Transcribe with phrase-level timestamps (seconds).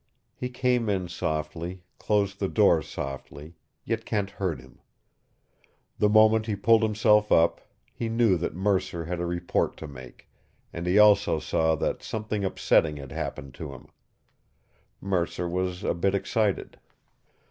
[0.35, 3.53] He came in softly, closed the door softly,
[3.85, 4.79] yet Kent heard him.
[5.99, 7.61] The moment he pulled himself up,
[7.93, 10.27] he knew that Mercer had a report to make,
[10.73, 13.89] and he also saw that something upsetting had happened to him.
[14.99, 16.79] Mercer was a bit excited.